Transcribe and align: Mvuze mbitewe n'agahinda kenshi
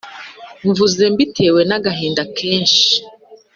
Mvuze 0.67 1.03
mbitewe 1.13 1.61
n'agahinda 1.69 2.23
kenshi 2.37 2.87